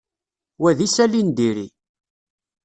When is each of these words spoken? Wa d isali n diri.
Wa 0.61 0.71
d 0.77 0.79
isali 0.85 1.21
n 1.27 1.29
diri. 1.37 1.67